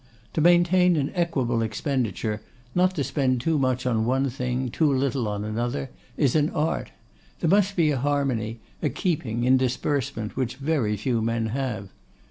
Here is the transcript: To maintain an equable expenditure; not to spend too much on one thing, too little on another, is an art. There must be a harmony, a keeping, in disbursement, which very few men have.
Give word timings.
To 0.33 0.41
maintain 0.41 0.95
an 0.95 1.11
equable 1.13 1.61
expenditure; 1.61 2.41
not 2.73 2.95
to 2.95 3.03
spend 3.03 3.39
too 3.39 3.59
much 3.59 3.85
on 3.85 4.03
one 4.03 4.31
thing, 4.31 4.71
too 4.71 4.91
little 4.91 5.27
on 5.27 5.43
another, 5.43 5.91
is 6.17 6.35
an 6.35 6.49
art. 6.49 6.89
There 7.39 7.49
must 7.51 7.75
be 7.75 7.91
a 7.91 7.99
harmony, 7.99 8.61
a 8.81 8.89
keeping, 8.89 9.43
in 9.43 9.57
disbursement, 9.57 10.35
which 10.35 10.55
very 10.55 10.97
few 10.97 11.21
men 11.21 11.49
have. 11.49 11.89